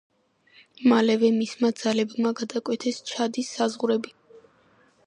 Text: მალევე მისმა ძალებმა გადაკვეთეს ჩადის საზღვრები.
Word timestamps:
მალევე 0.93 1.29
მისმა 1.35 1.71
ძალებმა 1.83 2.33
გადაკვეთეს 2.41 3.01
ჩადის 3.13 3.53
საზღვრები. 3.61 4.19